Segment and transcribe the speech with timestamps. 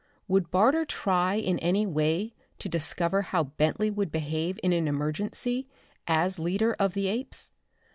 [0.27, 5.67] Would Barter try in any way to discover how Bentley would behave in an emergency
[6.07, 7.51] as leader of the apes?